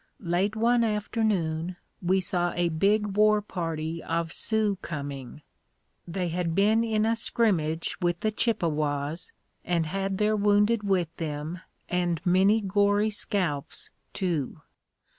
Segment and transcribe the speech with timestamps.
[0.23, 5.43] Late one afternoon, we saw a big war party of Sioux coming.
[6.07, 9.31] They had been in a scrimmage with the Chippewas
[9.63, 14.61] and had their wounded with them and many gory scalps, too.